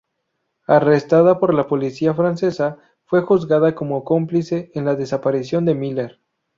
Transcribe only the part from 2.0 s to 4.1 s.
francesa, fue juzgada como